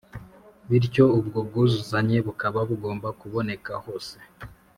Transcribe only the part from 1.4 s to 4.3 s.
bwuzuzanye bukaba bugomba kuboneka hose